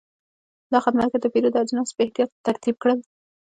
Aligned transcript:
دا 0.71 0.77
خدمتګر 0.85 1.19
د 1.23 1.27
پیرود 1.33 1.57
اجناس 1.61 1.89
په 1.95 2.01
احتیاط 2.05 2.31
ترتیب 2.45 2.75
کړل. 2.83 2.99